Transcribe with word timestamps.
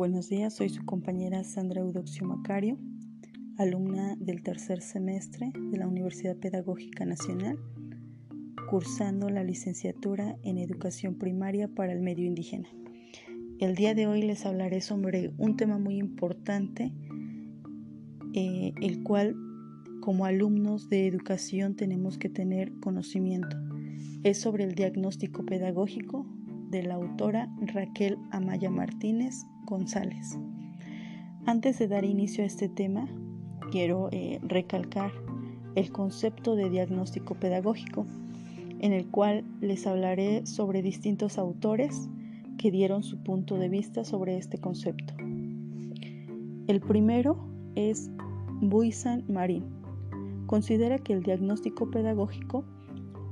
Buenos 0.00 0.30
días, 0.30 0.54
soy 0.54 0.70
su 0.70 0.82
compañera 0.86 1.44
Sandra 1.44 1.82
Eudoxio 1.82 2.26
Macario, 2.26 2.78
alumna 3.58 4.16
del 4.18 4.42
tercer 4.42 4.80
semestre 4.80 5.52
de 5.54 5.76
la 5.76 5.86
Universidad 5.86 6.38
Pedagógica 6.38 7.04
Nacional, 7.04 7.58
cursando 8.70 9.28
la 9.28 9.44
licenciatura 9.44 10.38
en 10.42 10.56
Educación 10.56 11.16
Primaria 11.16 11.68
para 11.68 11.92
el 11.92 12.00
Medio 12.00 12.24
Indígena. 12.24 12.66
El 13.58 13.74
día 13.74 13.92
de 13.92 14.06
hoy 14.06 14.22
les 14.22 14.46
hablaré 14.46 14.80
sobre 14.80 15.34
un 15.36 15.58
tema 15.58 15.78
muy 15.78 15.98
importante, 15.98 16.94
eh, 18.32 18.72
el 18.80 19.02
cual 19.02 19.36
como 20.00 20.24
alumnos 20.24 20.88
de 20.88 21.08
educación 21.08 21.76
tenemos 21.76 22.16
que 22.16 22.30
tener 22.30 22.72
conocimiento. 22.80 23.54
Es 24.22 24.40
sobre 24.40 24.64
el 24.64 24.74
diagnóstico 24.74 25.44
pedagógico 25.44 26.24
de 26.70 26.84
la 26.84 26.94
autora 26.94 27.54
Raquel 27.60 28.16
Amaya 28.30 28.70
Martínez 28.70 29.44
González. 29.64 30.38
Antes 31.46 31.78
de 31.78 31.88
dar 31.88 32.04
inicio 32.04 32.44
a 32.44 32.46
este 32.46 32.68
tema, 32.68 33.08
quiero 33.70 34.08
eh, 34.12 34.40
recalcar 34.42 35.12
el 35.74 35.90
concepto 35.90 36.56
de 36.56 36.70
diagnóstico 36.70 37.34
pedagógico, 37.34 38.06
en 38.80 38.92
el 38.92 39.06
cual 39.08 39.44
les 39.60 39.86
hablaré 39.86 40.46
sobre 40.46 40.82
distintos 40.82 41.38
autores 41.38 42.08
que 42.58 42.70
dieron 42.70 43.02
su 43.02 43.22
punto 43.22 43.56
de 43.56 43.68
vista 43.68 44.04
sobre 44.04 44.36
este 44.36 44.58
concepto. 44.58 45.14
El 46.66 46.80
primero 46.80 47.38
es 47.74 48.10
Buisan 48.60 49.24
Marín. 49.28 49.64
Considera 50.46 50.98
que 50.98 51.12
el 51.12 51.22
diagnóstico 51.22 51.90
pedagógico 51.90 52.64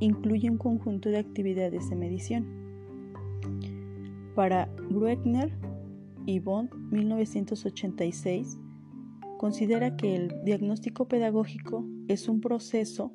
incluye 0.00 0.50
un 0.50 0.58
conjunto 0.58 1.08
de 1.08 1.18
actividades 1.18 1.90
de 1.90 1.96
medición 1.96 2.46
para 4.34 4.68
Bruckner 4.88 5.52
y 6.28 6.40
Bond 6.40 6.74
1986, 6.90 8.58
considera 9.38 9.96
que 9.96 10.14
el 10.14 10.34
diagnóstico 10.44 11.08
pedagógico 11.08 11.86
es 12.06 12.28
un 12.28 12.42
proceso 12.42 13.14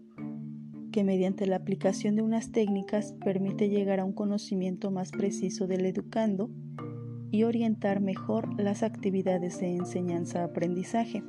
que 0.92 1.04
mediante 1.04 1.46
la 1.46 1.58
aplicación 1.58 2.16
de 2.16 2.24
unas 2.24 2.52
técnicas 2.52 3.14
permite 3.24 3.70
llegar 3.70 4.00
a 4.00 4.04
un 4.04 4.14
conocimiento 4.14 4.90
más 4.90 5.12
preciso 5.12 5.68
del 5.68 5.86
educando 5.86 6.50
y 7.30 7.44
orientar 7.44 8.02
mejor 8.02 8.60
las 8.60 8.82
actividades 8.82 9.60
de 9.60 9.76
enseñanza-aprendizaje. 9.76 11.24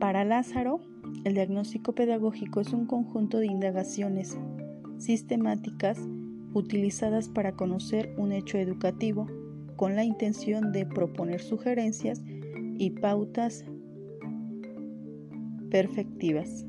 Para 0.00 0.24
Lázaro, 0.24 0.80
el 1.22 1.34
diagnóstico 1.34 1.94
pedagógico 1.94 2.60
es 2.60 2.72
un 2.72 2.86
conjunto 2.86 3.38
de 3.38 3.46
indagaciones 3.46 4.36
sistemáticas 4.98 6.00
utilizadas 6.52 7.28
para 7.28 7.52
conocer 7.52 8.12
un 8.18 8.32
hecho 8.32 8.58
educativo 8.58 9.28
con 9.76 9.96
la 9.96 10.04
intención 10.04 10.72
de 10.72 10.86
proponer 10.86 11.40
sugerencias 11.40 12.22
y 12.78 12.90
pautas 12.90 13.64
perfectivas. 15.70 16.66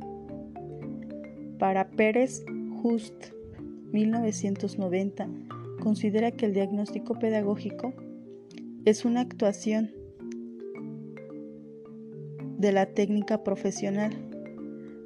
Para 1.60 1.90
Pérez 1.90 2.44
Just 2.82 3.32
1990 3.92 5.28
considera 5.82 6.32
que 6.32 6.46
el 6.46 6.54
diagnóstico 6.54 7.18
pedagógico 7.20 7.94
es 8.86 9.06
una 9.06 9.22
actuación 9.22 9.92
de 12.58 12.72
la 12.72 12.88
técnica 12.88 13.44
profesional 13.44 14.12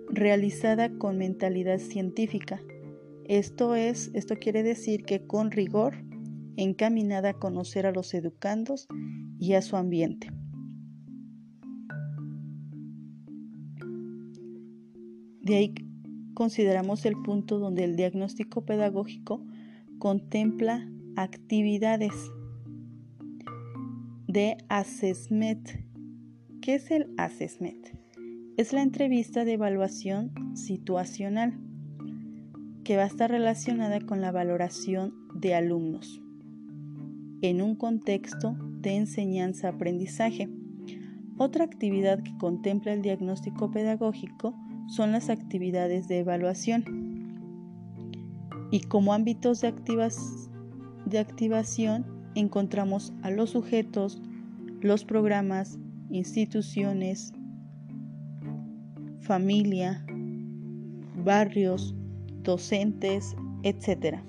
realizada 0.09 0.89
con 0.89 1.17
mentalidad 1.17 1.79
científica 1.79 2.61
esto 3.29 3.75
es, 3.75 4.09
esto 4.15 4.37
quiere 4.37 4.63
decir 4.63 5.03
que 5.03 5.27
con 5.27 5.51
rigor, 5.51 5.93
encaminada 6.59 7.29
a 7.29 7.33
conocer 7.33 7.85
a 7.85 7.93
los 7.93 8.13
educandos 8.13 8.87
y 9.39 9.53
a 9.53 9.61
su 9.61 9.77
ambiente. 9.77 10.29
De 15.41 15.55
ahí 15.55 15.73
consideramos 16.33 17.05
el 17.05 17.15
punto 17.23 17.59
donde 17.59 17.85
el 17.85 17.95
diagnóstico 17.95 18.65
pedagógico 18.65 19.41
contempla 19.99 20.87
actividades 21.15 22.13
de 24.27 24.57
assessment. 24.67 25.69
¿Qué 26.61 26.75
es 26.75 26.91
el 26.91 27.13
assessment? 27.17 27.87
Es 28.57 28.73
la 28.73 28.81
entrevista 28.81 29.45
de 29.45 29.53
evaluación 29.53 30.33
situacional 30.55 31.57
que 32.83 32.97
va 32.97 33.03
a 33.03 33.07
estar 33.07 33.31
relacionada 33.31 34.01
con 34.01 34.19
la 34.19 34.31
valoración 34.31 35.13
de 35.35 35.55
alumnos 35.55 36.21
en 37.41 37.61
un 37.61 37.75
contexto 37.75 38.55
de 38.81 38.95
enseñanza-aprendizaje. 38.95 40.49
Otra 41.37 41.63
actividad 41.63 42.21
que 42.21 42.37
contempla 42.37 42.93
el 42.93 43.01
diagnóstico 43.01 43.71
pedagógico 43.71 44.55
son 44.87 45.11
las 45.11 45.29
actividades 45.29 46.07
de 46.07 46.19
evaluación. 46.19 46.83
Y 48.71 48.81
como 48.81 49.13
ámbitos 49.13 49.61
de, 49.61 49.73
de 51.05 51.19
activación 51.19 52.05
encontramos 52.35 53.13
a 53.21 53.31
los 53.31 53.51
sujetos, 53.51 54.21
los 54.81 55.05
programas, 55.05 55.79
instituciones, 56.09 57.33
familia, 59.21 60.05
barrios, 61.23 61.95
docentes, 62.43 63.35
etc. 63.63 64.19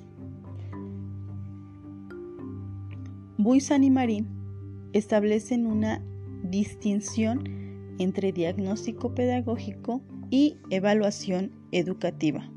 Buisan 3.43 3.84
y 3.84 3.91
Marín 3.91 4.28
establecen 4.93 5.67
una 5.67 6.03
distinción 6.43 7.43
entre 7.99 8.33
diagnóstico 8.33 9.15
pedagógico 9.15 10.03
y 10.28 10.59
evaluación 10.69 11.51
educativa. 11.73 12.51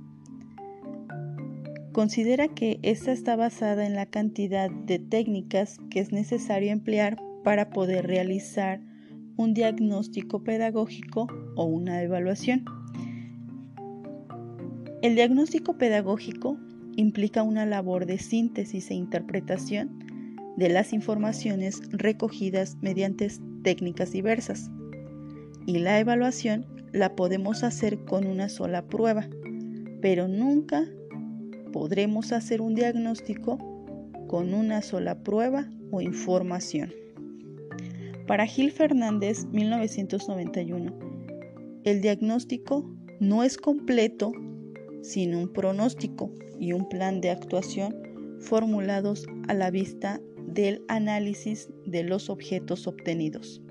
Considera 1.94 2.50
que 2.50 2.80
esta 2.82 3.14
está 3.14 3.38
basada 3.38 3.86
en 3.86 3.96
la 3.96 4.08
cantidad 4.08 4.70
de 4.70 5.00
técnicas 5.00 5.78
que 5.90 6.02
es 6.02 6.12
necesario 6.12 6.74
emplear 6.74 7.16
para 7.46 7.70
poder 7.70 8.06
realizar 8.06 8.82
un 9.38 9.54
diagnóstico 9.54 10.44
pedagógico 10.44 11.28
o 11.56 11.64
una 11.64 12.02
evaluación. 12.02 12.66
El 15.02 15.16
diagnóstico 15.16 15.78
pedagógico 15.78 16.58
implica 16.98 17.42
una 17.42 17.66
labor 17.66 18.06
de 18.06 18.18
síntesis 18.18 18.92
e 18.92 18.96
interpretación 18.96 20.03
de 20.58 20.70
las 20.70 20.94
informaciones 20.94 21.82
recogidas 21.92 22.78
mediante 22.82 23.32
técnicas 23.64 24.12
diversas. 24.12 24.70
Y 25.66 25.80
la 25.80 26.00
evaluación 26.00 26.66
la 26.92 27.16
podemos 27.16 27.64
hacer 27.64 28.04
con 28.06 28.28
una 28.28 28.50
sola 28.50 28.86
prueba, 28.86 29.28
pero 30.02 30.28
nunca 30.28 30.86
podremos 31.72 32.32
hacer 32.32 32.62
un 32.62 32.76
diagnóstico 32.76 33.58
con 34.28 34.54
una 34.54 34.82
sola 34.82 35.24
prueba 35.24 35.70
o 35.92 36.02
información. 36.02 36.94
Para 38.28 38.46
Gil 38.46 38.72
Fernández, 38.72 39.46
1991, 39.52 40.94
el 41.84 42.02
diagnóstico 42.02 42.90
no 43.20 43.44
es 43.44 43.58
completo 43.58 44.32
sin 45.02 45.36
un 45.36 45.52
pronóstico 45.52 46.32
y 46.60 46.74
un 46.74 46.88
plan 46.88 47.20
de 47.20 47.30
actuación 47.30 47.96
formulados 48.40 49.28
a 49.48 49.54
la 49.54 49.70
vista 49.70 50.22
del 50.54 50.84
análisis 50.88 51.70
de 51.86 52.04
los 52.04 52.30
objetos 52.30 52.88
obtenidos. 52.88 53.62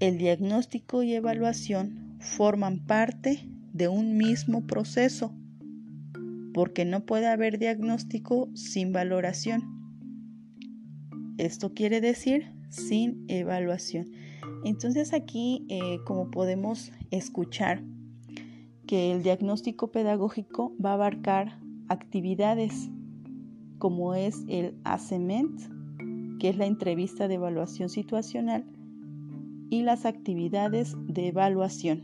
El 0.00 0.18
diagnóstico 0.18 1.02
y 1.02 1.14
evaluación 1.14 2.16
forman 2.18 2.84
parte 2.86 3.48
de 3.72 3.88
un 3.88 4.16
mismo 4.16 4.66
proceso, 4.66 5.34
porque 6.54 6.84
no 6.84 7.06
puede 7.06 7.26
haber 7.26 7.58
diagnóstico 7.58 8.50
sin 8.54 8.92
valoración. 8.92 9.62
Esto 11.38 11.72
quiere 11.72 12.00
decir 12.00 12.52
sin 12.68 13.24
evaluación. 13.28 14.10
Entonces 14.64 15.12
aquí, 15.12 15.66
eh, 15.68 15.98
como 16.04 16.30
podemos 16.30 16.92
escuchar, 17.10 17.82
que 18.86 19.12
el 19.12 19.22
diagnóstico 19.22 19.90
pedagógico 19.90 20.74
va 20.84 20.90
a 20.90 20.94
abarcar 20.94 21.58
actividades 21.88 22.90
como 23.82 24.14
es 24.14 24.44
el 24.46 24.76
ACEMENT, 24.84 25.60
que 26.38 26.50
es 26.50 26.56
la 26.56 26.66
entrevista 26.66 27.26
de 27.26 27.34
evaluación 27.34 27.88
situacional, 27.88 28.64
y 29.70 29.82
las 29.82 30.06
actividades 30.06 30.94
de 31.08 31.26
evaluación. 31.26 32.00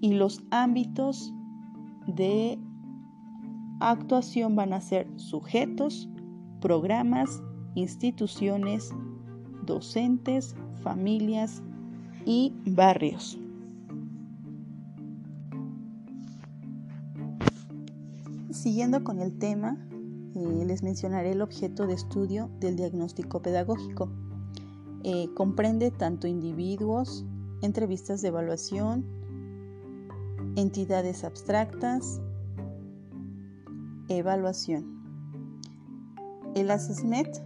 Y 0.00 0.12
los 0.12 0.44
ámbitos 0.52 1.34
de 2.06 2.56
actuación 3.80 4.54
van 4.54 4.74
a 4.74 4.80
ser 4.80 5.08
sujetos, 5.16 6.08
programas, 6.60 7.42
instituciones, 7.74 8.94
docentes, 9.66 10.54
familias 10.84 11.64
y 12.24 12.54
barrios. 12.64 13.40
Siguiendo 18.52 19.02
con 19.02 19.18
el 19.18 19.36
tema, 19.36 19.76
eh, 20.34 20.64
les 20.66 20.82
mencionaré 20.82 21.32
el 21.32 21.42
objeto 21.42 21.86
de 21.86 21.94
estudio 21.94 22.50
del 22.58 22.76
diagnóstico 22.76 23.42
pedagógico. 23.42 24.10
Eh, 25.04 25.28
comprende 25.34 25.90
tanto 25.90 26.26
individuos, 26.26 27.24
entrevistas 27.60 28.22
de 28.22 28.28
evaluación, 28.28 29.04
entidades 30.56 31.24
abstractas, 31.24 32.20
evaluación. 34.08 35.02
El 36.54 36.70
ASESMET, 36.70 37.42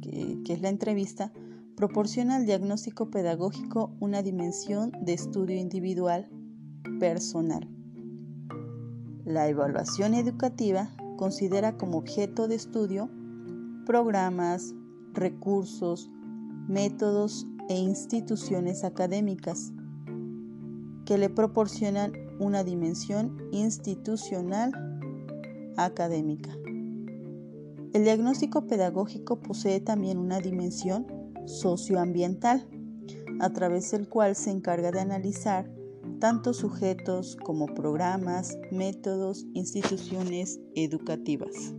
que, 0.00 0.42
que 0.44 0.52
es 0.52 0.62
la 0.62 0.70
entrevista, 0.70 1.32
proporciona 1.76 2.36
al 2.36 2.46
diagnóstico 2.46 3.10
pedagógico 3.10 3.94
una 4.00 4.22
dimensión 4.22 4.92
de 5.02 5.12
estudio 5.12 5.56
individual 5.56 6.28
personal. 6.98 7.68
La 9.24 9.48
evaluación 9.48 10.14
educativa 10.14 10.90
considera 11.16 11.76
como 11.76 11.98
objeto 11.98 12.48
de 12.48 12.54
estudio 12.54 13.08
programas, 13.86 14.74
recursos, 15.12 16.10
métodos 16.68 17.46
e 17.68 17.76
instituciones 17.76 18.84
académicas 18.84 19.72
que 21.04 21.18
le 21.18 21.28
proporcionan 21.28 22.12
una 22.38 22.64
dimensión 22.64 23.36
institucional 23.52 24.72
académica. 25.76 26.50
El 27.92 28.04
diagnóstico 28.04 28.66
pedagógico 28.66 29.40
posee 29.40 29.80
también 29.80 30.18
una 30.18 30.40
dimensión 30.40 31.06
socioambiental, 31.46 32.66
a 33.40 33.50
través 33.50 33.90
del 33.90 34.08
cual 34.08 34.34
se 34.34 34.50
encarga 34.50 34.90
de 34.90 35.00
analizar 35.00 35.70
tanto 36.20 36.54
sujetos 36.54 37.36
como 37.36 37.66
programas, 37.66 38.56
métodos, 38.70 39.46
instituciones 39.54 40.60
educativas. 40.74 41.74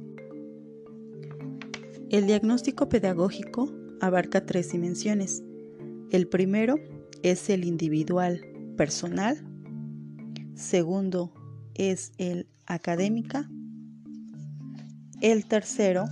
El 2.10 2.28
diagnóstico 2.28 2.88
pedagógico 2.88 3.72
abarca 4.00 4.46
tres 4.46 4.72
dimensiones. 4.72 5.44
El 6.12 6.28
primero 6.28 6.76
es 7.24 7.50
el 7.50 7.66
individual 7.66 8.42
personal, 8.78 9.44
segundo 10.54 11.34
es 11.74 12.12
el 12.18 12.48
académica, 12.68 13.50
el 15.22 15.46
tercero 15.46 16.06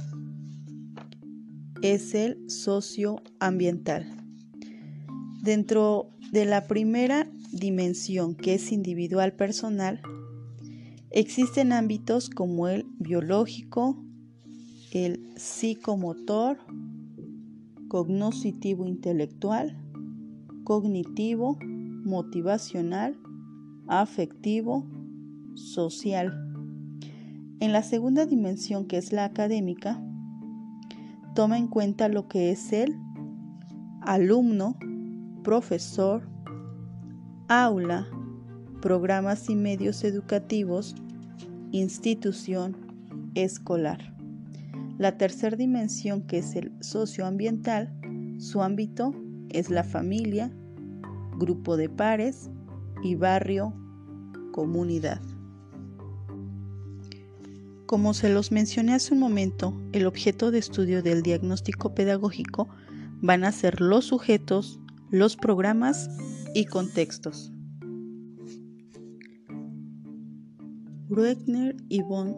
es 1.82 2.16
el 2.16 2.50
socioambiental. 2.50 4.08
Dentro 5.44 6.10
de 6.32 6.46
la 6.46 6.68
primera 6.68 7.28
dimensión, 7.54 8.36
que 8.36 8.56
es 8.56 8.72
individual 8.72 9.34
personal, 9.34 10.02
existen 11.12 11.72
ámbitos 11.72 12.30
como 12.30 12.68
el 12.68 12.86
biológico, 13.00 14.04
el 14.92 15.30
psicomotor, 15.36 16.58
cognoscitivo 17.88 18.88
intelectual, 18.88 19.78
cognitivo, 20.64 21.58
motivacional, 21.62 23.18
afectivo, 23.88 24.88
social. 25.54 26.34
En 27.60 27.72
la 27.72 27.84
segunda 27.84 28.26
dimensión, 28.26 28.88
que 28.88 28.98
es 28.98 29.14
la 29.14 29.26
académica, 29.26 30.04
toma 31.36 31.58
en 31.58 31.68
cuenta 31.68 32.10
lo 32.10 32.28
que 32.28 32.52
es 32.52 32.74
el 32.74 32.96
alumno, 34.02 34.76
profesor, 35.44 36.33
aula, 37.62 38.08
programas 38.82 39.48
y 39.50 39.56
medios 39.56 40.04
educativos, 40.04 40.96
institución 41.72 42.76
escolar. 43.36 44.16
La 44.98 45.18
tercera 45.18 45.56
dimensión, 45.56 46.24
que 46.24 46.40
es 46.40 46.56
el 46.56 46.72
socioambiental, 46.82 47.94
su 48.40 48.64
ámbito 48.64 49.14
es 49.50 49.70
la 49.70 49.84
familia, 49.84 50.52
grupo 51.38 51.78
de 51.78 51.90
pares 51.90 52.50
y 53.04 53.16
barrio, 53.16 53.74
comunidad. 54.52 55.22
Como 57.86 58.16
se 58.16 58.34
los 58.34 58.52
mencioné 58.52 58.96
hace 58.96 59.14
un 59.14 59.20
momento, 59.20 59.80
el 59.92 60.08
objeto 60.08 60.50
de 60.50 60.58
estudio 60.58 61.04
del 61.04 61.22
diagnóstico 61.22 61.94
pedagógico 61.94 62.68
van 63.22 63.44
a 63.44 63.52
ser 63.52 63.80
los 63.80 64.06
sujetos, 64.06 64.80
los 65.12 65.36
programas 65.36 66.10
y 66.54 66.66
contextos. 66.66 67.52
Bruegner 71.10 71.76
y 71.90 72.02
Bonn 72.02 72.36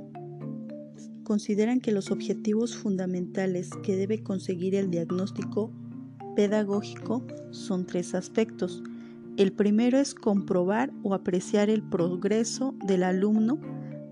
consideran 1.23 1.79
que 1.79 1.91
los 1.91 2.12
objetivos 2.12 2.75
fundamentales 2.75 3.69
que 3.83 3.95
debe 3.95 4.23
conseguir 4.23 4.75
el 4.75 4.91
diagnóstico 4.91 5.71
pedagógico 6.35 7.25
son 7.51 7.85
tres 7.85 8.13
aspectos. 8.13 8.83
El 9.38 9.51
primero 9.51 9.97
es 9.97 10.13
comprobar 10.13 10.91
o 11.03 11.13
apreciar 11.13 11.69
el 11.69 11.83
progreso 11.83 12.75
del 12.85 13.03
alumno 13.03 13.59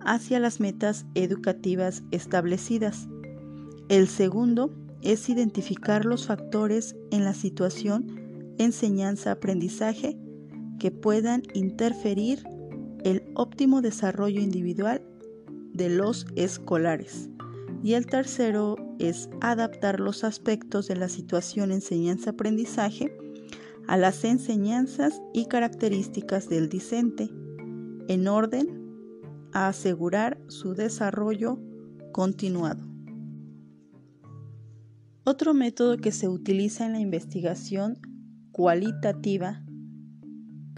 hacia 0.06 0.40
las 0.40 0.60
metas 0.60 1.06
educativas 1.14 2.04
establecidas. 2.12 3.08
El 3.90 4.08
segundo 4.08 4.74
es 5.02 5.30
identificar 5.30 6.06
los 6.06 6.28
factores 6.28 6.96
en 7.12 7.26
la 7.26 7.34
situación 7.34 8.23
enseñanza-aprendizaje 8.58 10.18
que 10.80 10.92
puedan 10.92 11.44
interferir 11.54 12.44
el 13.04 13.24
óptimo 13.36 13.82
desarrollo 13.82 14.42
individual 14.42 15.02
de 15.74 15.90
los 15.90 16.26
escolares. 16.36 17.30
Y 17.84 17.94
el 17.94 18.06
tercero 18.06 18.76
es 19.00 19.30
adaptar 19.42 20.00
los 20.00 20.24
aspectos 20.24 20.88
de 20.88 20.96
la 20.96 21.10
situación 21.10 21.72
enseñanza-aprendizaje 21.72 23.14
a 23.88 23.98
las 23.98 24.24
enseñanzas 24.24 25.22
y 25.34 25.48
características 25.48 26.48
del 26.48 26.70
discente, 26.70 27.30
en 28.08 28.28
orden 28.28 28.82
a 29.52 29.68
asegurar 29.68 30.40
su 30.48 30.74
desarrollo 30.74 31.60
continuado. 32.12 32.88
Otro 35.26 35.54
método 35.54 35.98
que 35.98 36.12
se 36.12 36.28
utiliza 36.28 36.86
en 36.86 36.94
la 36.94 37.00
investigación 37.00 37.98
cualitativa 38.54 39.66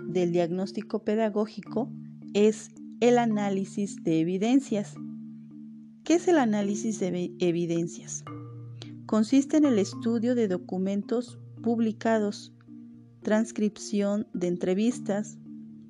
del 0.07 0.31
diagnóstico 0.31 1.03
pedagógico 1.03 1.91
es 2.33 2.71
el 3.01 3.17
análisis 3.17 4.01
de 4.01 4.21
evidencias. 4.21 4.95
¿Qué 6.05 6.15
es 6.15 6.27
el 6.29 6.37
análisis 6.37 6.99
de 6.99 7.35
evidencias? 7.39 8.23
Consiste 9.05 9.57
en 9.57 9.65
el 9.65 9.77
estudio 9.77 10.35
de 10.35 10.47
documentos 10.47 11.37
publicados, 11.61 12.53
transcripción 13.23 14.25
de 14.33 14.47
entrevistas, 14.47 15.37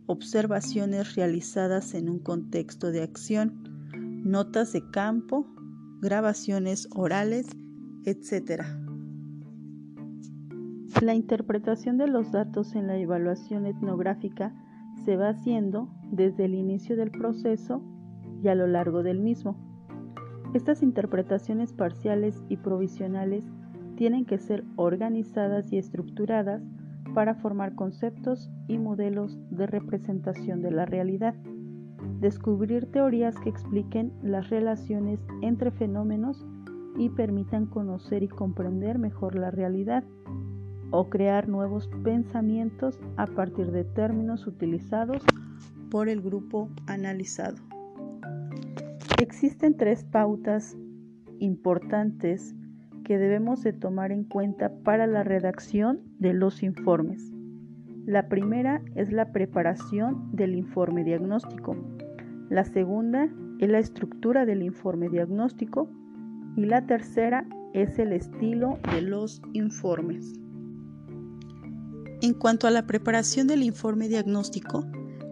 observaciones 0.08 1.16
realizadas 1.16 1.94
en 1.94 2.10
un 2.10 2.18
contexto 2.18 2.92
de 2.92 3.04
acción, 3.04 3.62
notas 4.24 4.74
de 4.74 4.90
campo, 4.90 5.46
grabaciones 6.02 6.88
orales, 6.96 7.46
etc. 8.06 8.85
La 11.02 11.14
interpretación 11.14 11.98
de 11.98 12.08
los 12.08 12.32
datos 12.32 12.74
en 12.74 12.88
la 12.88 12.98
evaluación 12.98 13.66
etnográfica 13.66 14.54
se 15.04 15.18
va 15.18 15.30
haciendo 15.30 15.90
desde 16.10 16.46
el 16.46 16.56
inicio 16.56 16.96
del 16.96 17.12
proceso 17.12 17.82
y 18.42 18.48
a 18.48 18.56
lo 18.56 18.66
largo 18.66 19.04
del 19.04 19.20
mismo. 19.20 19.58
Estas 20.54 20.82
interpretaciones 20.82 21.74
parciales 21.74 22.42
y 22.48 22.56
provisionales 22.56 23.44
tienen 23.98 24.24
que 24.24 24.38
ser 24.38 24.64
organizadas 24.78 25.74
y 25.74 25.78
estructuradas 25.78 26.64
para 27.14 27.36
formar 27.36 27.76
conceptos 27.76 28.50
y 28.70 28.78
modelos 28.78 29.38
de 29.50 29.68
representación 29.68 30.62
de 30.62 30.72
la 30.72 30.86
realidad, 30.86 31.36
descubrir 32.22 32.90
teorías 32.90 33.38
que 33.40 33.50
expliquen 33.50 34.14
las 34.24 34.50
relaciones 34.50 35.20
entre 35.42 35.72
fenómenos 35.72 36.46
y 36.98 37.10
permitan 37.10 37.66
conocer 37.66 38.24
y 38.24 38.30
comprender 38.30 38.98
mejor 38.98 39.36
la 39.36 39.52
realidad 39.52 40.06
o 40.92 41.10
crear 41.10 41.48
nuevos 41.48 41.90
pensamientos 42.04 43.00
a 43.18 43.28
partir 43.28 43.72
de 43.72 43.84
términos 43.84 44.48
utilizados 44.48 45.24
por 45.90 46.10
el 46.10 46.22
grupo 46.22 46.70
analizado. 46.88 47.58
Existen 49.20 49.78
tres 49.78 50.04
pautas 50.04 50.78
importantes 51.40 52.56
que 53.04 53.18
debemos 53.18 53.64
de 53.64 53.72
tomar 53.72 54.12
en 54.12 54.24
cuenta 54.24 54.72
para 54.84 55.08
la 55.08 55.24
redacción 55.24 56.02
de 56.20 56.34
los 56.34 56.64
informes. 56.64 57.32
La 58.06 58.28
primera 58.28 58.82
es 58.96 59.12
la 59.12 59.32
preparación 59.32 60.30
del 60.32 60.56
informe 60.56 61.04
diagnóstico. 61.04 61.76
La 62.50 62.64
segunda 62.64 63.30
es 63.60 63.70
la 63.70 63.80
estructura 63.80 64.46
del 64.46 64.62
informe 64.64 65.10
diagnóstico. 65.10 65.90
Y 66.56 66.66
la 66.66 66.86
tercera 66.86 67.46
es 67.74 68.00
el 68.00 68.14
estilo 68.14 68.80
de 68.92 69.02
los 69.02 69.42
informes. 69.54 70.45
En 72.22 72.34
cuanto 72.34 72.68
a 72.68 72.72
la 72.72 72.88
preparación 72.88 73.48
del 73.48 73.64
informe 73.64 74.08
diagnóstico, 74.08 74.86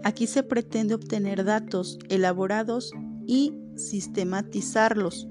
aquí 0.04 0.28
se 0.28 0.44
pretende 0.44 0.96
obtener 0.96 1.44
datos 1.44 1.98
elaborados 2.10 2.92
y 3.26 3.54
sistematizarlos 3.76 5.28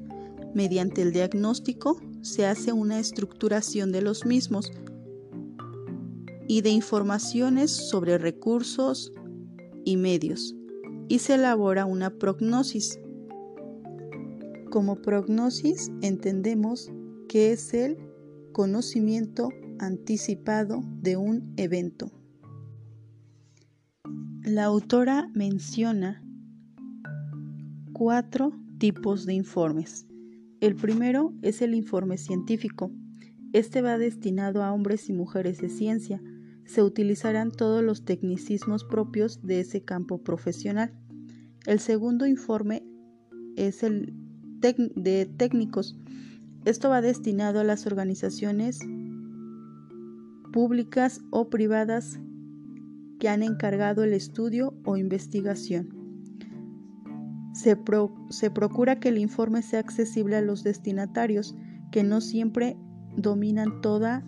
mediante 0.55 1.03
el 1.03 1.13
diagnóstico 1.13 2.01
se 2.21 2.47
hace 2.47 2.73
una 2.73 2.99
estructuración 2.99 3.93
de 3.93 4.03
los 4.03 4.25
mismos 4.25 4.73
y 6.47 6.61
de 6.61 6.71
informaciones 6.71 7.71
sobre 7.71 8.19
recursos 8.19 9.13
y 9.85 9.97
medios 9.97 10.55
y 11.09 11.19
se 11.19 11.35
elabora 11.35 11.85
una 11.85 12.11
prognosis. 12.11 12.99
Como 14.71 15.03
prognosis 15.03 15.91
entendemos 16.01 16.91
que 17.29 17.53
es 17.53 17.75
el 17.75 17.99
conocimiento 18.53 19.51
anticipado 19.83 20.85
de 21.01 21.17
un 21.17 21.55
evento. 21.57 22.13
La 24.45 24.65
autora 24.65 25.29
menciona 25.35 26.23
cuatro 27.93 28.53
tipos 28.79 29.27
de 29.27 29.35
informes. 29.35 30.07
El 30.61 30.77
primero 30.77 31.35
es 31.43 31.63
el 31.63 31.75
informe 31.75 32.17
científico. 32.17 32.93
Este 33.53 33.83
va 33.83 33.99
destinado 33.99 34.63
a 34.63 34.73
hombres 34.73 35.09
y 35.09 35.13
mujeres 35.13 35.61
de 35.61 35.69
ciencia. 35.69 36.23
Se 36.65 36.85
utilizarán 36.85 37.51
todos 37.51 37.83
los 37.83 38.05
tecnicismos 38.05 38.85
propios 38.85 39.43
de 39.43 39.61
ese 39.61 39.83
campo 39.83 40.23
profesional. 40.23 40.95
El 41.67 41.81
segundo 41.81 42.27
informe 42.29 42.85
es 43.57 43.83
el 43.83 44.15
de 44.61 45.27
técnicos. 45.27 45.99
Esto 46.65 46.89
va 46.89 47.01
destinado 47.01 47.59
a 47.59 47.65
las 47.65 47.85
organizaciones 47.87 48.79
públicas 50.53 51.21
o 51.31 51.51
privadas 51.51 52.21
que 53.19 53.29
han 53.29 53.43
encargado 53.43 54.05
el 54.05 54.13
estudio 54.13 54.75
o 54.85 54.97
investigación. 54.97 56.03
Se, 57.53 57.77
procura 58.51 58.99
que 58.99 59.09
el 59.11 59.19
informe 59.19 59.63
sea 59.63 59.81
accesible 59.81 60.37
a 60.37 60.41
los 60.41 60.65
destinatarios, 60.65 61.55
que 61.91 62.03
no 62.03 62.21
siempre 62.21 62.77
dominan 63.17 63.81
toda 63.81 64.25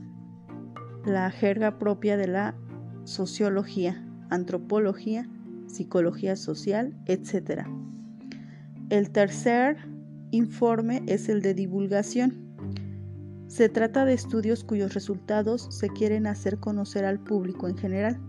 la 1.06 1.30
jerga 1.30 1.78
propia 1.78 2.16
de 2.16 2.28
la 2.28 2.54
sociología, 3.04 4.06
antropología, 4.30 5.28
psicología 5.66 6.36
social, 6.36 6.96
etc. 7.06 7.66
El 8.90 9.10
tercer 9.10 9.76
informe 10.30 11.02
es 11.06 11.28
el 11.28 11.42
de 11.42 11.54
divulgación. 11.54 12.43
Se 13.54 13.68
trata 13.68 14.04
de 14.04 14.14
estudios 14.14 14.64
cuyos 14.64 14.94
resultados 14.94 15.68
se 15.70 15.88
quieren 15.88 16.26
hacer 16.26 16.58
conocer 16.58 17.04
al 17.04 17.20
público 17.20 17.68
en 17.68 17.78
general 17.78 18.20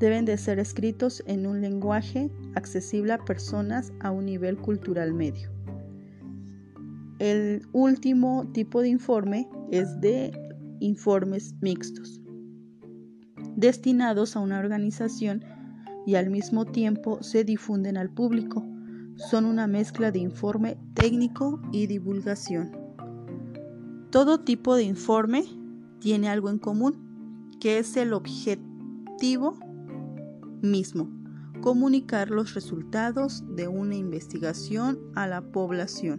deben 0.00 0.24
de 0.24 0.36
ser 0.36 0.58
escritos 0.58 1.22
en 1.28 1.46
un 1.46 1.60
lenguaje 1.60 2.32
accesible 2.56 3.12
a 3.12 3.24
personas 3.24 3.92
a 4.00 4.10
un 4.10 4.26
nivel 4.26 4.56
cultural 4.56 5.14
medio. 5.14 5.52
El 7.20 7.62
último 7.70 8.50
tipo 8.52 8.82
de 8.82 8.88
informe 8.88 9.48
es 9.70 10.00
de 10.00 10.32
informes 10.80 11.54
mixtos, 11.60 12.20
destinados 13.54 14.34
a 14.34 14.40
una 14.40 14.58
organización 14.58 15.44
y 16.08 16.16
al 16.16 16.28
mismo 16.28 16.64
tiempo 16.64 17.22
se 17.22 17.44
difunden 17.44 17.96
al 17.96 18.10
público. 18.10 18.66
Son 19.14 19.44
una 19.44 19.68
mezcla 19.68 20.10
de 20.10 20.18
informe 20.18 20.76
técnico 20.94 21.62
y 21.70 21.86
divulgación. 21.86 22.79
Todo 24.10 24.40
tipo 24.40 24.74
de 24.74 24.82
informe 24.82 25.44
tiene 26.00 26.28
algo 26.28 26.50
en 26.50 26.58
común, 26.58 27.48
que 27.60 27.78
es 27.78 27.96
el 27.96 28.12
objetivo 28.12 29.56
mismo, 30.60 31.08
comunicar 31.60 32.30
los 32.30 32.54
resultados 32.54 33.44
de 33.54 33.68
una 33.68 33.94
investigación 33.94 34.98
a 35.14 35.28
la 35.28 35.42
población. 35.42 36.18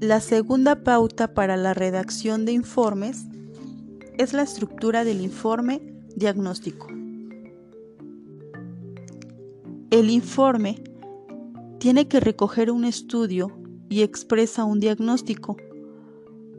La 0.00 0.20
segunda 0.20 0.82
pauta 0.82 1.34
para 1.34 1.56
la 1.56 1.74
redacción 1.74 2.46
de 2.46 2.52
informes 2.52 3.26
es 4.16 4.32
la 4.32 4.42
estructura 4.42 5.04
del 5.04 5.20
informe 5.20 5.82
diagnóstico. 6.16 6.88
El 9.90 10.10
informe 10.10 10.82
tiene 11.78 12.08
que 12.08 12.20
recoger 12.20 12.70
un 12.70 12.84
estudio 12.84 13.52
y 13.88 14.02
expresa 14.02 14.64
un 14.64 14.80
diagnóstico. 14.80 15.56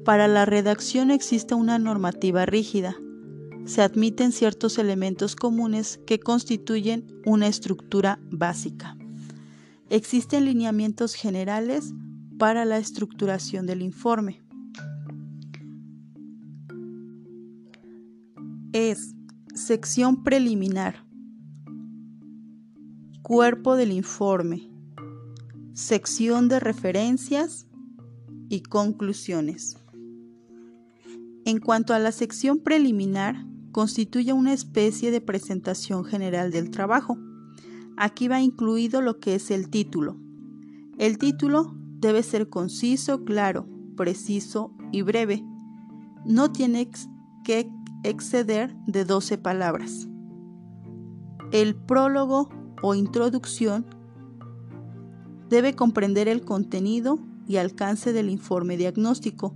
Para 0.05 0.27
la 0.27 0.45
redacción 0.45 1.09
existe 1.09 1.55
una 1.55 1.79
normativa 1.79 2.45
rígida, 2.45 2.95
se 3.65 3.81
admiten 3.81 4.31
ciertos 4.31 4.77
elementos 4.77 5.35
comunes 5.35 6.00
que 6.05 6.19
constituyen 6.19 7.07
una 7.25 7.47
estructura 7.47 8.19
básica. 8.29 8.95
Existen 9.89 10.45
lineamientos 10.45 11.15
generales 11.15 11.91
para 12.38 12.65
la 12.65 12.77
estructuración 12.77 13.65
del 13.65 13.81
informe. 13.81 14.43
Es 18.74 19.15
sección 19.55 20.24
preliminar, 20.24 21.03
cuerpo 23.24 23.75
del 23.75 23.91
informe, 23.91 24.69
sección 25.74 26.47
de 26.47 26.59
referencias 26.59 27.65
y 28.50 28.62
conclusiones. 28.62 29.77
En 31.46 31.60
cuanto 31.60 31.94
a 31.94 32.00
la 32.00 32.12
sección 32.12 32.58
preliminar, 32.58 33.46
constituye 33.72 34.34
una 34.34 34.52
especie 34.52 35.12
de 35.12 35.22
presentación 35.22 36.04
general 36.04 36.52
del 36.52 36.72
trabajo. 36.72 37.20
Aquí 37.98 38.28
va 38.28 38.42
incluido 38.42 39.00
lo 39.02 39.20
que 39.20 39.36
es 39.36 39.52
el 39.52 39.70
título. 39.70 40.18
El 40.98 41.20
título 41.20 41.75
debe 42.00 42.24
ser 42.24 42.50
conciso, 42.50 43.24
claro, 43.25 43.68
preciso 43.96 44.74
y 44.92 45.04
breve. 45.04 45.46
No 46.25 46.52
tiene 46.52 46.90
que 47.44 47.70
exceder 48.04 48.75
de 48.88 49.06
12 49.06 49.38
palabras. 49.38 50.08
El 51.52 51.75
prólogo 51.75 52.50
o 52.82 52.96
introducción 52.96 53.86
debe 55.48 55.75
comprender 55.75 56.28
el 56.28 56.42
contenido 56.42 57.20
y 57.48 57.58
alcance 57.58 58.14
del 58.14 58.32
informe 58.32 58.78
diagnóstico, 58.78 59.56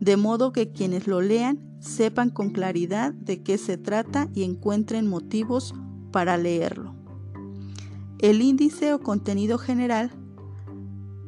de 0.00 0.16
modo 0.16 0.52
que 0.52 0.72
quienes 0.72 1.06
lo 1.06 1.20
lean 1.20 1.60
sepan 1.78 2.30
con 2.30 2.50
claridad 2.50 3.12
de 3.12 3.42
qué 3.42 3.58
se 3.58 3.76
trata 3.76 4.28
y 4.34 4.42
encuentren 4.42 5.06
motivos 5.06 5.74
para 6.10 6.36
leerlo. 6.36 6.94
El 8.18 8.42
índice 8.42 8.92
o 8.92 9.00
contenido 9.00 9.58
general 9.58 10.10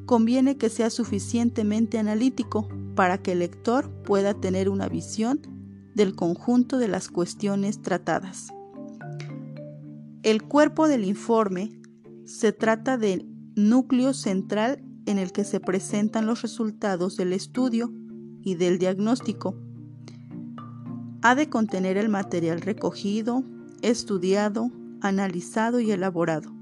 conviene 0.06 0.56
que 0.56 0.68
sea 0.68 0.90
suficientemente 0.90 1.98
analítico 1.98 2.68
para 2.94 3.18
que 3.18 3.32
el 3.32 3.38
lector 3.38 3.90
pueda 4.02 4.34
tener 4.34 4.68
una 4.68 4.88
visión 4.88 5.40
del 5.94 6.14
conjunto 6.14 6.78
de 6.78 6.88
las 6.88 7.08
cuestiones 7.08 7.80
tratadas. 7.80 8.48
El 10.22 10.42
cuerpo 10.42 10.88
del 10.88 11.04
informe 11.04 11.80
se 12.24 12.52
trata 12.52 12.96
del 12.96 13.26
núcleo 13.54 14.14
central 14.14 14.82
en 15.06 15.18
el 15.18 15.32
que 15.32 15.44
se 15.44 15.60
presentan 15.60 16.26
los 16.26 16.42
resultados 16.42 17.16
del 17.16 17.32
estudio 17.32 17.92
y 18.42 18.56
del 18.56 18.78
diagnóstico 18.78 19.54
ha 21.22 21.34
de 21.36 21.48
contener 21.48 21.96
el 21.96 22.08
material 22.08 22.60
recogido, 22.60 23.44
estudiado, 23.80 24.70
analizado 25.00 25.80
y 25.80 25.92
elaborado, 25.92 26.52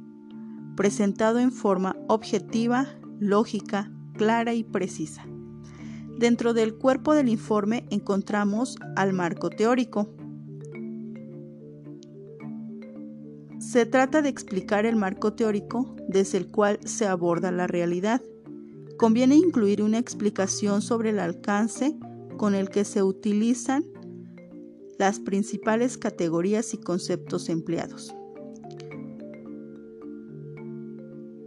presentado 0.77 1.39
en 1.39 1.51
forma 1.51 1.97
objetiva, 2.09 2.87
lógica, 3.19 3.91
clara 4.15 4.53
y 4.55 4.65
precisa. 4.65 5.25
Dentro 6.19 6.53
del 6.53 6.75
cuerpo 6.75 7.15
del 7.15 7.31
informe 7.31 7.87
encontramos 7.89 8.77
al 8.97 9.15
marco 9.15 9.49
teórico. 9.49 10.15
Se 13.59 13.87
trata 13.87 14.21
de 14.21 14.29
explicar 14.29 14.85
el 14.85 14.97
marco 14.97 15.33
teórico 15.33 15.97
desde 16.09 16.37
el 16.37 16.51
cual 16.51 16.79
se 16.85 17.07
aborda 17.07 17.51
la 17.51 17.67
realidad. 17.67 18.21
Conviene 19.01 19.35
incluir 19.35 19.81
una 19.83 19.97
explicación 19.97 20.83
sobre 20.83 21.09
el 21.09 21.21
alcance 21.21 21.99
con 22.37 22.55
el 22.55 22.69
que 22.69 22.85
se 22.85 23.03
utilizan 23.03 23.83
las 24.99 25.21
principales 25.21 25.97
categorías 25.97 26.75
y 26.75 26.77
conceptos 26.77 27.49
empleados. 27.49 28.15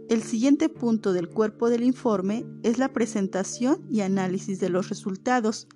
El 0.08 0.24
siguiente 0.24 0.68
punto 0.68 1.12
del 1.12 1.28
cuerpo 1.28 1.70
del 1.70 1.84
informe 1.84 2.44
es 2.64 2.78
la 2.78 2.92
presentación 2.92 3.86
y 3.88 4.00
análisis 4.00 4.58
de 4.58 4.70
los 4.70 4.88
resultados. 4.88 5.68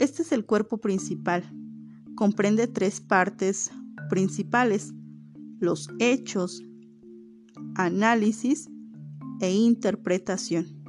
Este 0.00 0.22
es 0.22 0.32
el 0.32 0.44
cuerpo 0.44 0.78
principal. 0.78 1.44
Comprende 2.16 2.66
tres 2.66 3.00
partes 3.00 3.70
principales, 4.10 4.92
los 5.60 5.88
hechos, 6.00 6.60
análisis 7.76 8.68
e 9.40 9.52
interpretación. 9.52 10.83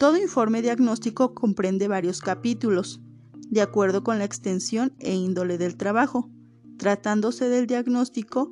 Todo 0.00 0.16
informe 0.16 0.62
diagnóstico 0.62 1.34
comprende 1.34 1.86
varios 1.86 2.22
capítulos, 2.22 3.02
de 3.50 3.60
acuerdo 3.60 4.02
con 4.02 4.16
la 4.16 4.24
extensión 4.24 4.94
e 4.98 5.14
índole 5.14 5.58
del 5.58 5.76
trabajo. 5.76 6.30
Tratándose 6.78 7.50
del 7.50 7.66
diagnóstico, 7.66 8.50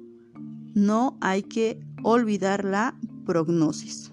no 0.74 1.16
hay 1.22 1.44
que 1.44 1.80
olvidar 2.02 2.66
la 2.66 2.98
prognosis. 3.24 4.12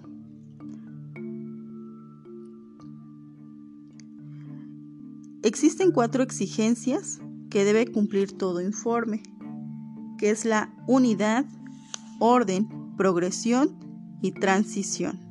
Existen 5.42 5.92
cuatro 5.92 6.22
exigencias 6.22 7.20
que 7.50 7.66
debe 7.66 7.86
cumplir 7.92 8.32
todo 8.32 8.62
informe, 8.62 9.22
que 10.16 10.30
es 10.30 10.46
la 10.46 10.74
unidad, 10.86 11.44
orden, 12.18 12.96
progresión 12.96 13.78
y 14.22 14.32
transición. 14.32 15.25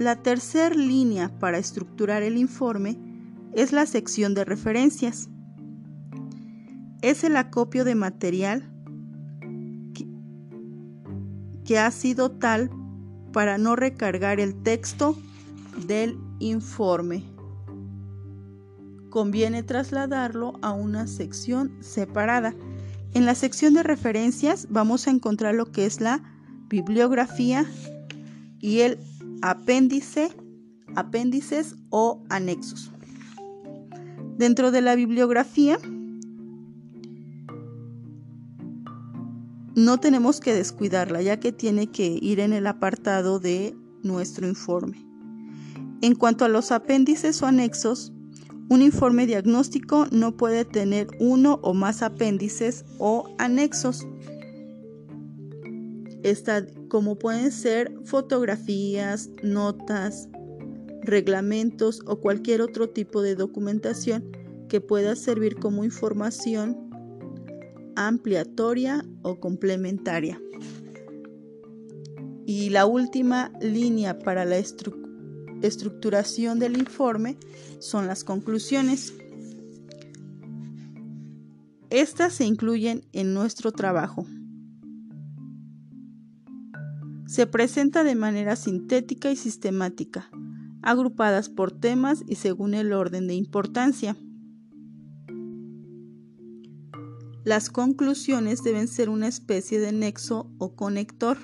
La 0.00 0.16
tercera 0.16 0.74
línea 0.74 1.28
para 1.28 1.58
estructurar 1.58 2.22
el 2.22 2.38
informe 2.38 2.96
es 3.52 3.70
la 3.70 3.84
sección 3.84 4.32
de 4.32 4.46
referencias. 4.46 5.28
Es 7.02 7.22
el 7.22 7.36
acopio 7.36 7.84
de 7.84 7.94
material 7.94 8.64
que, 11.66 11.78
ha 11.78 11.90
sido 11.90 12.30
tal 12.30 12.70
para 13.34 13.58
no 13.58 13.76
recargar 13.76 14.40
el 14.40 14.62
texto 14.62 15.18
del 15.86 16.16
informe. 16.38 17.22
Conviene 19.10 19.62
trasladarlo 19.62 20.54
a 20.62 20.72
una 20.72 21.06
sección 21.08 21.76
separada. 21.80 22.54
En 23.12 23.26
la 23.26 23.34
sección 23.34 23.74
de 23.74 23.82
referencias 23.82 24.66
vamos 24.70 25.06
a 25.06 25.10
encontrar 25.10 25.54
lo 25.54 25.70
que 25.70 25.84
es 25.84 26.00
la 26.00 26.22
bibliografía 26.70 27.66
y 28.60 28.80
el 28.80 28.98
apéndice, 29.42 30.30
apéndices 30.96 31.76
o 31.90 32.22
anexos. 32.28 32.90
Dentro 34.36 34.70
de 34.70 34.80
la 34.80 34.94
bibliografía 34.94 35.78
no 39.74 39.98
tenemos 39.98 40.40
que 40.40 40.54
descuidarla 40.54 41.22
ya 41.22 41.38
que 41.40 41.52
tiene 41.52 41.88
que 41.88 42.18
ir 42.20 42.40
en 42.40 42.52
el 42.52 42.66
apartado 42.66 43.38
de 43.38 43.74
nuestro 44.02 44.46
informe. 44.46 45.04
En 46.02 46.14
cuanto 46.14 46.44
a 46.44 46.48
los 46.48 46.72
apéndices 46.72 47.42
o 47.42 47.46
anexos, 47.46 48.12
un 48.70 48.82
informe 48.82 49.26
diagnóstico 49.26 50.06
no 50.12 50.36
puede 50.36 50.64
tener 50.64 51.08
uno 51.18 51.58
o 51.62 51.74
más 51.74 52.02
apéndices 52.02 52.84
o 52.98 53.34
anexos. 53.38 54.06
Como 56.88 57.18
pueden 57.18 57.52
ser 57.52 57.92
fotografías, 58.04 59.30
notas, 59.42 60.28
reglamentos 61.02 62.02
o 62.06 62.20
cualquier 62.20 62.62
otro 62.62 62.90
tipo 62.90 63.22
de 63.22 63.34
documentación 63.34 64.30
que 64.68 64.80
pueda 64.80 65.16
servir 65.16 65.56
como 65.56 65.84
información 65.84 66.90
ampliatoria 67.96 69.04
o 69.22 69.40
complementaria. 69.40 70.40
Y 72.46 72.70
la 72.70 72.86
última 72.86 73.52
línea 73.60 74.18
para 74.18 74.44
la 74.44 74.56
estructuración 75.62 76.58
del 76.58 76.76
informe 76.76 77.36
son 77.78 78.06
las 78.06 78.24
conclusiones. 78.24 79.14
Estas 81.90 82.34
se 82.34 82.44
incluyen 82.44 83.04
en 83.12 83.34
nuestro 83.34 83.72
trabajo. 83.72 84.26
Se 87.30 87.46
presenta 87.46 88.02
de 88.02 88.16
manera 88.16 88.56
sintética 88.56 89.30
y 89.30 89.36
sistemática, 89.36 90.28
agrupadas 90.82 91.48
por 91.48 91.70
temas 91.70 92.24
y 92.26 92.34
según 92.34 92.74
el 92.74 92.92
orden 92.92 93.28
de 93.28 93.34
importancia. 93.34 94.16
Las 97.44 97.70
conclusiones 97.70 98.64
deben 98.64 98.88
ser 98.88 99.08
una 99.08 99.28
especie 99.28 99.78
de 99.78 99.92
nexo 99.92 100.50
o 100.58 100.74
conector 100.74 101.38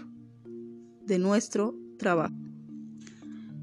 de 1.04 1.20
nuestro 1.20 1.76
trabajo. 2.00 2.34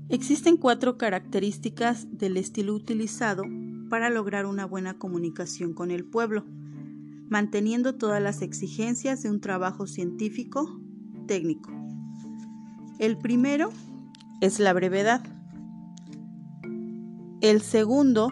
Existen 0.08 0.56
cuatro 0.56 0.98
características 0.98 2.08
del 2.10 2.38
estilo 2.38 2.74
utilizado 2.74 3.44
para 3.90 4.10
lograr 4.10 4.46
una 4.46 4.66
buena 4.66 4.98
comunicación 4.98 5.74
con 5.74 5.92
el 5.92 6.06
pueblo, 6.06 6.46
manteniendo 7.28 7.96
todas 7.96 8.24
las 8.24 8.42
exigencias 8.42 9.24
de 9.24 9.30
un 9.30 9.42
trabajo 9.42 9.88
científico 9.88 10.80
técnico. 11.28 11.83
El 13.00 13.18
primero 13.18 13.70
es 14.40 14.60
la 14.60 14.72
brevedad. 14.74 15.22
El 17.42 17.62
segundo 17.62 18.32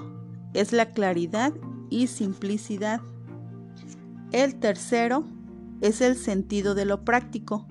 es 0.54 0.72
la 0.72 0.92
claridad 0.92 1.54
y 1.90 2.08
simplicidad. 2.08 3.02
El 4.32 4.56
tercero 4.56 5.26
es 5.82 6.00
el 6.02 6.16
sentido 6.16 6.76
de 6.76 6.86
lo 6.86 7.04
práctico. 7.04 7.68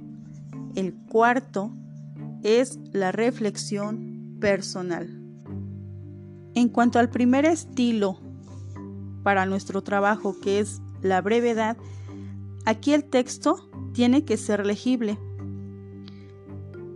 El 0.75 0.95
cuarto 0.95 1.73
es 2.43 2.79
la 2.93 3.13
reflexión 3.13 4.37
personal. 4.41 5.09
En 6.55 6.69
cuanto 6.69 6.99
al 6.99 7.09
primer 7.09 7.45
estilo 7.45 8.19
para 9.23 9.47
nuestro 9.47 9.83
trabajo, 9.83 10.39
que 10.41 10.59
es 10.59 10.81
la 11.03 11.21
brevedad, 11.21 11.77
aquí 12.67 12.93
el 12.93 13.05
texto 13.05 13.71
tiene 13.93 14.25
que 14.25 14.37
ser 14.37 14.67
legible. 14.67 15.19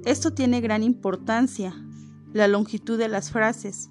Esto 0.05 0.35
tiene 0.35 0.61
gran 0.61 0.83
importancia, 0.83 1.75
la 2.33 2.47
longitud 2.47 2.99
de 2.99 3.09
las 3.09 3.31
frases, 3.31 3.90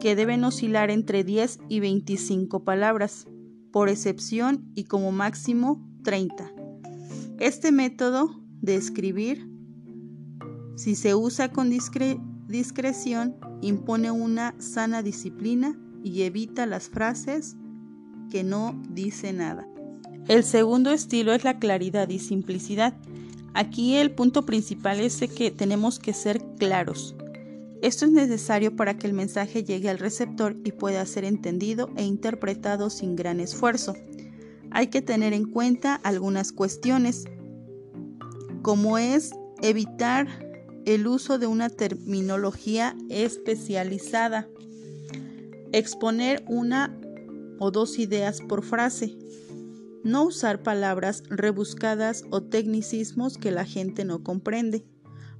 que 0.00 0.16
deben 0.16 0.44
oscilar 0.44 0.90
entre 0.90 1.24
10 1.24 1.60
y 1.68 1.80
25 1.80 2.64
palabras 2.64 3.26
por 3.70 3.88
excepción 3.88 4.70
y 4.74 4.84
como 4.84 5.12
máximo 5.12 5.86
30. 6.04 6.50
Este 7.38 7.70
método 7.70 8.40
de 8.60 8.76
escribir, 8.76 9.46
si 10.76 10.94
se 10.94 11.14
usa 11.14 11.50
con 11.50 11.70
discreción, 11.70 13.36
impone 13.60 14.10
una 14.10 14.54
sana 14.58 15.02
disciplina 15.02 15.78
y 16.02 16.22
evita 16.22 16.66
las 16.66 16.88
frases 16.88 17.56
que 18.30 18.42
no 18.42 18.80
dicen 18.88 19.38
nada. 19.38 19.68
El 20.28 20.44
segundo 20.44 20.92
estilo 20.92 21.32
es 21.34 21.44
la 21.44 21.58
claridad 21.58 22.08
y 22.08 22.18
simplicidad. 22.18 22.94
Aquí 23.54 23.96
el 23.96 24.10
punto 24.10 24.46
principal 24.46 25.00
es 25.00 25.20
que 25.34 25.50
tenemos 25.50 25.98
que 25.98 26.14
ser 26.14 26.42
claros, 26.58 27.14
esto 27.82 28.04
es 28.04 28.12
necesario 28.12 28.76
para 28.76 28.96
que 28.96 29.08
el 29.08 29.12
mensaje 29.12 29.64
llegue 29.64 29.90
al 29.90 29.98
receptor 29.98 30.56
y 30.64 30.70
pueda 30.70 31.04
ser 31.04 31.24
entendido 31.24 31.90
e 31.96 32.04
interpretado 32.04 32.90
sin 32.90 33.16
gran 33.16 33.40
esfuerzo. 33.40 33.96
Hay 34.70 34.86
que 34.86 35.02
tener 35.02 35.32
en 35.32 35.50
cuenta 35.50 35.96
algunas 35.96 36.52
cuestiones, 36.52 37.24
como 38.62 38.98
es 38.98 39.32
evitar 39.62 40.28
el 40.84 41.08
uso 41.08 41.40
de 41.40 41.48
una 41.48 41.70
terminología 41.70 42.96
especializada, 43.10 44.46
exponer 45.72 46.44
una 46.46 46.96
o 47.58 47.72
dos 47.72 47.98
ideas 47.98 48.40
por 48.42 48.62
frase, 48.62 49.16
no 50.04 50.24
usar 50.24 50.62
palabras 50.62 51.22
rebuscadas 51.28 52.24
o 52.30 52.42
tecnicismos 52.42 53.38
que 53.38 53.50
la 53.50 53.64
gente 53.64 54.04
no 54.04 54.22
comprende, 54.22 54.84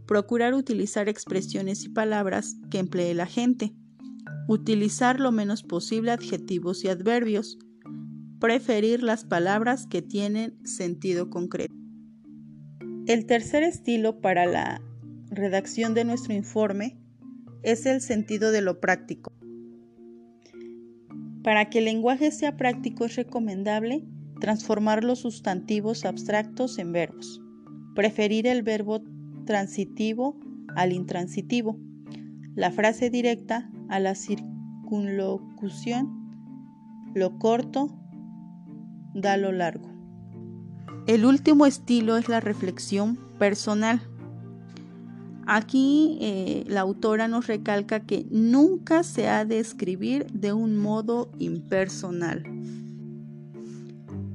Procurar 0.06 0.54
utilizar 0.54 1.08
expresiones 1.08 1.84
y 1.84 1.88
palabras 1.88 2.56
que 2.70 2.78
emplee 2.78 3.14
la 3.14 3.26
gente. 3.26 3.72
Utilizar 4.48 5.20
lo 5.20 5.30
menos 5.30 5.62
posible 5.62 6.10
adjetivos 6.10 6.84
y 6.84 6.88
adverbios. 6.88 7.58
Preferir 8.40 9.02
las 9.02 9.24
palabras 9.24 9.86
que 9.86 10.02
tienen 10.02 10.58
sentido 10.66 11.30
concreto. 11.30 11.72
El 13.06 13.26
tercer 13.26 13.62
estilo 13.62 14.20
para 14.20 14.44
la 14.46 14.82
redacción 15.30 15.94
de 15.94 16.04
nuestro 16.04 16.34
informe 16.34 16.98
es 17.62 17.86
el 17.86 18.00
sentido 18.00 18.50
de 18.50 18.60
lo 18.60 18.80
práctico. 18.80 19.32
Para 21.44 21.70
que 21.70 21.78
el 21.78 21.86
lenguaje 21.86 22.32
sea 22.32 22.56
práctico 22.56 23.04
es 23.04 23.16
recomendable 23.16 24.04
transformar 24.42 25.04
los 25.04 25.20
sustantivos 25.20 26.04
abstractos 26.04 26.78
en 26.80 26.90
verbos. 26.90 27.40
Preferir 27.94 28.48
el 28.48 28.64
verbo 28.64 29.00
transitivo 29.46 30.36
al 30.74 30.92
intransitivo, 30.92 31.78
la 32.56 32.72
frase 32.72 33.08
directa 33.08 33.70
a 33.88 34.00
la 34.00 34.16
circunlocución, 34.16 36.10
lo 37.14 37.38
corto 37.38 37.96
da 39.14 39.36
lo 39.36 39.52
largo. 39.52 39.88
El 41.06 41.24
último 41.24 41.64
estilo 41.64 42.16
es 42.16 42.28
la 42.28 42.40
reflexión 42.40 43.20
personal. 43.38 44.02
Aquí 45.46 46.18
eh, 46.20 46.64
la 46.66 46.80
autora 46.80 47.28
nos 47.28 47.46
recalca 47.46 48.00
que 48.00 48.26
nunca 48.28 49.04
se 49.04 49.28
ha 49.28 49.44
de 49.44 49.60
escribir 49.60 50.26
de 50.32 50.52
un 50.52 50.76
modo 50.76 51.30
impersonal, 51.38 52.42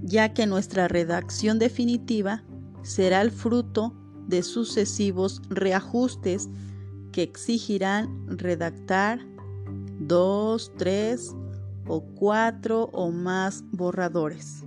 ya 0.08 0.34
que 0.34 0.48
nuestra 0.48 0.88
redacción 0.88 1.60
definitiva 1.60 2.44
será 2.82 3.22
el 3.22 3.30
fruto 3.30 3.94
de 4.28 4.42
sucesivos 4.42 5.42
reajustes 5.50 6.50
que 7.12 7.24
exigirán 7.24 8.38
redactar 8.38 9.20
dos, 10.00 10.72
tres 10.78 11.36
o 11.88 12.02
cuatro 12.02 12.90
o 12.94 13.12
más 13.12 13.64
borradores. 13.72 14.64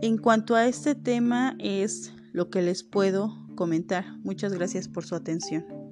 En 0.00 0.16
cuanto 0.16 0.54
a 0.54 0.66
este 0.66 0.94
tema 0.94 1.54
es 1.58 2.12
lo 2.32 2.48
que 2.48 2.62
les 2.62 2.82
puedo 2.82 3.36
comentar. 3.56 4.18
Muchas 4.22 4.54
gracias 4.54 4.88
por 4.88 5.04
su 5.04 5.14
atención. 5.14 5.83